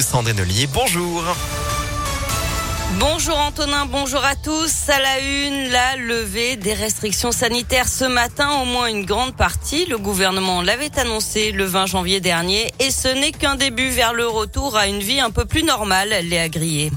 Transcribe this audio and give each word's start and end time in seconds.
Sandrine. 0.00 0.44
Bonjour. 0.72 1.24
Bonjour 2.98 3.38
Antonin, 3.38 3.84
bonjour 3.86 4.24
à 4.24 4.36
tous. 4.36 4.88
À 4.88 4.98
la 4.98 5.18
une, 5.20 5.70
la 5.70 5.96
levée 5.96 6.56
des 6.56 6.72
restrictions 6.72 7.32
sanitaires 7.32 7.88
ce 7.88 8.04
matin, 8.04 8.48
au 8.62 8.64
moins 8.64 8.86
une 8.86 9.04
grande 9.04 9.36
partie. 9.36 9.86
Le 9.86 9.98
gouvernement 9.98 10.62
l'avait 10.62 10.98
annoncé 10.98 11.52
le 11.52 11.64
20 11.64 11.86
janvier 11.86 12.20
dernier 12.20 12.72
et 12.78 12.90
ce 12.90 13.08
n'est 13.08 13.32
qu'un 13.32 13.56
début 13.56 13.90
vers 13.90 14.14
le 14.14 14.26
retour 14.26 14.76
à 14.76 14.86
une 14.86 15.00
vie 15.00 15.20
un 15.20 15.30
peu 15.30 15.44
plus 15.44 15.62
normale, 15.62 16.14
les 16.22 16.48
Grillet. 16.48 16.90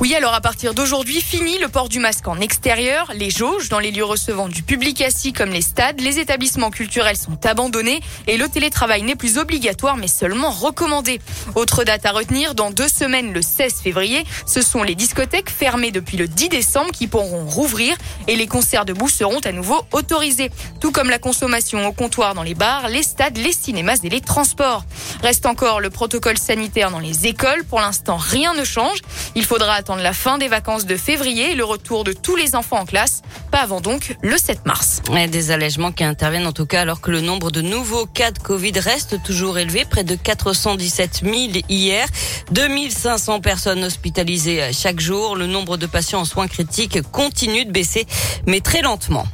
Oui, 0.00 0.12
alors 0.14 0.34
à 0.34 0.40
partir 0.40 0.74
d'aujourd'hui, 0.74 1.20
fini 1.20 1.56
le 1.58 1.68
port 1.68 1.88
du 1.88 2.00
masque 2.00 2.26
en 2.26 2.40
extérieur. 2.40 3.12
Les 3.14 3.30
jauges 3.30 3.68
dans 3.68 3.78
les 3.78 3.92
lieux 3.92 4.04
recevant 4.04 4.48
du 4.48 4.64
public 4.64 5.00
assis 5.00 5.32
comme 5.32 5.50
les 5.50 5.62
stades, 5.62 6.00
les 6.00 6.18
établissements 6.18 6.70
culturels 6.70 7.16
sont 7.16 7.46
abandonnés 7.46 8.00
et 8.26 8.36
le 8.36 8.48
télétravail 8.48 9.02
n'est 9.02 9.14
plus 9.14 9.38
obligatoire 9.38 9.96
mais 9.96 10.08
seulement 10.08 10.50
recommandé. 10.50 11.20
Autre 11.54 11.84
date 11.84 12.06
à 12.06 12.10
retenir, 12.10 12.56
dans 12.56 12.72
deux 12.72 12.88
semaines, 12.88 13.32
le 13.32 13.40
16 13.40 13.74
février, 13.82 14.24
ce 14.46 14.62
sont 14.62 14.82
les 14.82 14.96
discothèques 14.96 15.48
fermées 15.48 15.92
depuis 15.92 16.16
le 16.16 16.26
10 16.26 16.48
décembre 16.48 16.90
qui 16.90 17.06
pourront 17.06 17.46
rouvrir 17.46 17.96
et 18.26 18.34
les 18.34 18.48
concerts 18.48 18.84
debout 18.84 19.08
seront 19.08 19.40
à 19.44 19.52
nouveau 19.52 19.80
autorisés. 19.92 20.50
Tout 20.80 20.90
comme 20.90 21.08
la 21.08 21.20
consommation 21.20 21.86
au 21.86 21.92
comptoir 21.92 22.34
dans 22.34 22.42
les 22.42 22.54
bars, 22.54 22.88
les 22.88 23.04
stades, 23.04 23.38
les 23.38 23.52
cinémas 23.52 24.00
et 24.02 24.08
les 24.08 24.20
transports. 24.20 24.84
Reste 25.22 25.46
encore 25.46 25.80
le 25.80 25.90
protocole 25.90 26.36
sanitaire 26.36 26.90
dans 26.90 26.98
les 26.98 27.28
écoles. 27.28 27.64
Pour 27.64 27.78
l'instant, 27.78 28.16
rien 28.16 28.54
ne 28.54 28.64
change. 28.64 28.98
Il 29.36 29.44
faudra 29.44 29.83
attendre 29.84 30.02
la 30.02 30.14
fin 30.14 30.38
des 30.38 30.48
vacances 30.48 30.86
de 30.86 30.96
février 30.96 31.50
et 31.50 31.54
le 31.54 31.64
retour 31.64 32.04
de 32.04 32.14
tous 32.14 32.36
les 32.36 32.54
enfants 32.54 32.78
en 32.78 32.86
classe. 32.86 33.20
Pas 33.50 33.58
avant 33.58 33.82
donc 33.82 34.16
le 34.22 34.38
7 34.38 34.64
mars. 34.64 35.02
des 35.30 35.50
allègements 35.50 35.92
qui 35.92 36.04
interviennent 36.04 36.46
en 36.46 36.52
tout 36.52 36.64
cas 36.64 36.80
alors 36.80 37.02
que 37.02 37.10
le 37.10 37.20
nombre 37.20 37.50
de 37.50 37.60
nouveaux 37.60 38.06
cas 38.06 38.30
de 38.30 38.38
Covid 38.38 38.72
reste 38.78 39.22
toujours 39.22 39.58
élevé, 39.58 39.84
près 39.84 40.02
de 40.02 40.14
417 40.14 41.20
000 41.22 41.34
hier, 41.68 42.06
2500 42.52 43.40
personnes 43.42 43.84
hospitalisées 43.84 44.72
chaque 44.72 45.00
jour. 45.00 45.36
Le 45.36 45.46
nombre 45.46 45.76
de 45.76 45.84
patients 45.84 46.20
en 46.20 46.24
soins 46.24 46.48
critiques 46.48 47.02
continue 47.12 47.66
de 47.66 47.70
baisser, 47.70 48.06
mais 48.46 48.60
très 48.60 48.80
lentement. 48.80 49.26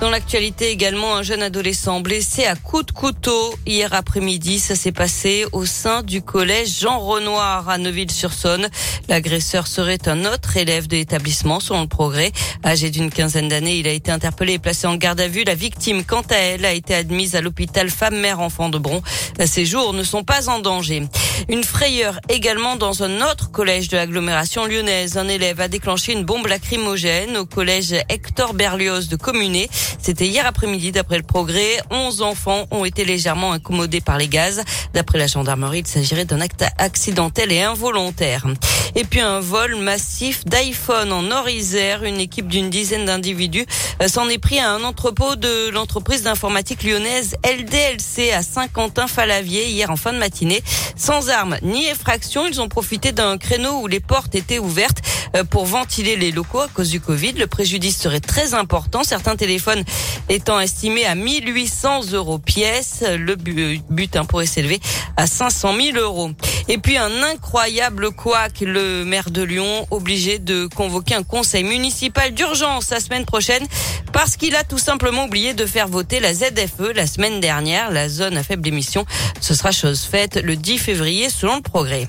Dans 0.00 0.10
l'actualité 0.10 0.70
également, 0.70 1.16
un 1.16 1.24
jeune 1.24 1.42
adolescent 1.42 1.98
blessé 2.00 2.44
à 2.44 2.54
coups 2.54 2.86
de 2.86 2.92
couteau 2.92 3.52
hier 3.66 3.92
après-midi. 3.92 4.60
Ça 4.60 4.76
s'est 4.76 4.92
passé 4.92 5.44
au 5.50 5.66
sein 5.66 6.04
du 6.04 6.22
collège 6.22 6.78
Jean 6.78 7.00
Renoir 7.00 7.68
à 7.68 7.78
Neuville-sur-Saône. 7.78 8.68
L'agresseur 9.08 9.66
serait 9.66 10.06
un 10.06 10.24
autre 10.24 10.56
élève 10.56 10.86
de 10.86 10.94
l'établissement, 10.94 11.58
selon 11.58 11.82
le 11.82 11.88
progrès. 11.88 12.30
Âgé 12.64 12.90
d'une 12.90 13.10
quinzaine 13.10 13.48
d'années, 13.48 13.78
il 13.78 13.88
a 13.88 13.92
été 13.92 14.12
interpellé 14.12 14.52
et 14.52 14.58
placé 14.60 14.86
en 14.86 14.94
garde 14.94 15.20
à 15.20 15.26
vue. 15.26 15.42
La 15.42 15.56
victime, 15.56 16.04
quant 16.04 16.22
à 16.30 16.36
elle, 16.36 16.64
a 16.64 16.72
été 16.72 16.94
admise 16.94 17.34
à 17.34 17.40
l'hôpital 17.40 17.90
femme-mère-enfant 17.90 18.68
de 18.68 18.78
Bron. 18.78 19.02
Ses 19.44 19.66
jours 19.66 19.94
ne 19.94 20.04
sont 20.04 20.22
pas 20.22 20.48
en 20.48 20.60
danger. 20.60 21.02
Une 21.48 21.64
frayeur 21.64 22.20
également 22.28 22.76
dans 22.76 23.02
un 23.02 23.20
autre 23.20 23.50
collège 23.50 23.88
de 23.88 23.96
l'agglomération 23.96 24.66
lyonnaise. 24.66 25.16
Un 25.16 25.28
élève 25.28 25.60
a 25.60 25.68
déclenché 25.68 26.12
une 26.12 26.24
bombe 26.24 26.46
lacrymogène 26.46 27.36
au 27.36 27.46
collège 27.46 27.92
Hector 28.08 28.54
Berlioz 28.54 29.08
de 29.08 29.16
Communé. 29.16 29.68
C'était 30.00 30.26
hier 30.26 30.46
après-midi 30.46 30.92
d'après 30.92 31.16
le 31.16 31.22
progrès. 31.22 31.78
11 31.90 32.22
enfants 32.22 32.66
ont 32.70 32.84
été 32.84 33.04
légèrement 33.04 33.52
incommodés 33.52 34.00
par 34.00 34.18
les 34.18 34.28
gaz. 34.28 34.62
D'après 34.94 35.18
la 35.18 35.26
gendarmerie, 35.26 35.80
il 35.80 35.86
s'agirait 35.86 36.24
d'un 36.24 36.40
acte 36.40 36.64
accidentel 36.78 37.52
et 37.52 37.62
involontaire. 37.62 38.46
Et 38.94 39.04
puis 39.04 39.20
un 39.20 39.40
vol 39.40 39.76
massif 39.76 40.44
d'iPhone 40.44 41.12
en 41.12 41.22
Nord-Isère. 41.22 42.04
Une 42.04 42.20
équipe 42.20 42.48
d'une 42.48 42.70
dizaine 42.70 43.04
d'individus 43.04 43.66
euh, 44.02 44.08
s'en 44.08 44.28
est 44.28 44.38
pris 44.38 44.58
à 44.58 44.70
un 44.70 44.82
entrepôt 44.82 45.36
de 45.36 45.70
l'entreprise 45.70 46.22
d'informatique 46.22 46.82
lyonnaise 46.82 47.36
LDLC 47.44 48.32
à 48.32 48.42
Saint-Quentin-Falavier 48.42 49.68
hier 49.68 49.90
en 49.90 49.96
fin 49.96 50.12
de 50.12 50.18
matinée. 50.18 50.62
Sans 50.96 51.27
armes 51.30 51.56
ni 51.62 51.86
effraction, 51.86 52.46
ils 52.46 52.60
ont 52.60 52.68
profité 52.68 53.12
d'un 53.12 53.38
créneau 53.38 53.80
où 53.80 53.86
les 53.86 54.00
portes 54.00 54.34
étaient 54.34 54.58
ouvertes 54.58 55.02
euh, 55.36 55.44
pour 55.44 55.66
ventiler 55.66 56.16
les 56.16 56.30
locaux 56.30 56.60
à 56.60 56.68
cause 56.68 56.90
du 56.90 57.00
Covid. 57.00 57.32
Le 57.32 57.46
préjudice 57.46 57.98
serait 57.98 58.20
très 58.20 58.54
important. 58.54 59.04
Certains 59.04 59.36
téléphones 59.36 59.84
étant 60.28 60.60
estimés 60.60 61.04
à 61.06 61.14
1800 61.14 62.12
euros 62.12 62.38
pièce. 62.38 63.04
Le 63.06 63.36
butin 63.36 64.24
pourrait 64.24 64.46
s'élever 64.46 64.80
à 65.16 65.26
500 65.26 65.74
000 65.76 65.98
euros. 65.98 66.30
Et 66.70 66.76
puis 66.76 66.98
un 66.98 67.22
incroyable 67.22 68.10
couac, 68.10 68.60
le 68.60 69.04
maire 69.04 69.30
de 69.30 69.42
Lyon 69.42 69.86
obligé 69.90 70.38
de 70.38 70.66
convoquer 70.66 71.14
un 71.14 71.22
conseil 71.22 71.64
municipal 71.64 72.32
d'urgence 72.32 72.90
la 72.90 73.00
semaine 73.00 73.24
prochaine 73.24 73.66
parce 74.12 74.36
qu'il 74.36 74.54
a 74.54 74.64
tout 74.64 74.78
simplement 74.78 75.24
oublié 75.24 75.54
de 75.54 75.64
faire 75.64 75.88
voter 75.88 76.20
la 76.20 76.34
ZFE 76.34 76.92
la 76.94 77.06
semaine 77.06 77.40
dernière, 77.40 77.90
la 77.90 78.10
zone 78.10 78.36
à 78.36 78.42
faible 78.42 78.68
émission. 78.68 79.06
Ce 79.40 79.54
sera 79.54 79.72
chose 79.72 80.02
faite 80.02 80.36
le 80.36 80.56
10 80.56 80.78
février 80.78 81.30
selon 81.30 81.56
le 81.56 81.62
progrès. 81.62 82.06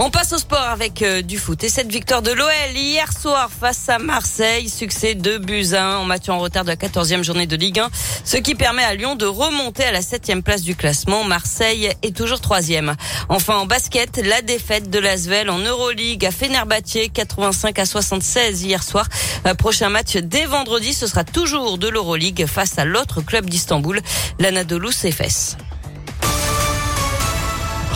On 0.00 0.10
passe 0.10 0.32
au 0.32 0.38
sport 0.38 0.62
avec 0.62 1.02
euh, 1.02 1.22
du 1.22 1.38
foot 1.38 1.64
et 1.64 1.68
cette 1.68 1.90
victoire 1.90 2.22
de 2.22 2.30
l'OL 2.30 2.48
hier 2.72 3.12
soir 3.12 3.50
face 3.50 3.88
à 3.88 3.98
Marseille, 3.98 4.68
succès 4.68 5.16
de 5.16 5.38
Buzyn 5.38 5.96
en 5.96 6.04
match 6.04 6.28
en 6.28 6.38
retard 6.38 6.62
de 6.62 6.68
la 6.68 6.76
14e 6.76 7.24
journée 7.24 7.48
de 7.48 7.56
Ligue 7.56 7.80
1, 7.80 7.88
ce 8.24 8.36
qui 8.36 8.54
permet 8.54 8.84
à 8.84 8.94
Lyon 8.94 9.16
de 9.16 9.26
remonter 9.26 9.82
à 9.82 9.90
la 9.90 10.00
7e 10.00 10.42
place 10.42 10.62
du 10.62 10.76
classement. 10.76 11.24
Marseille 11.24 11.90
est 12.02 12.16
toujours 12.16 12.40
troisième. 12.40 12.94
Enfin 13.28 13.56
en 13.56 13.66
basket, 13.66 14.24
la 14.24 14.40
défaite 14.40 14.88
de 14.88 15.00
l'Asvel 15.00 15.50
en 15.50 15.58
Euroleague 15.58 16.24
à 16.24 16.30
Fenerbahçe 16.30 17.10
85 17.12 17.76
à 17.80 17.84
76 17.84 18.62
hier 18.62 18.84
soir. 18.84 19.08
Euh, 19.48 19.54
prochain 19.54 19.88
match 19.88 20.16
dès 20.16 20.46
vendredi, 20.46 20.94
ce 20.94 21.08
sera 21.08 21.24
toujours 21.24 21.76
de 21.76 21.88
l'Euroleague 21.88 22.46
face 22.46 22.78
à 22.78 22.84
l'autre 22.84 23.20
club 23.20 23.50
d'Istanbul, 23.50 24.00
l'Anadolu 24.38 24.90
Efes. 25.02 25.56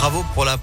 Bravo 0.02 0.24
pour 0.34 0.44
la 0.44 0.58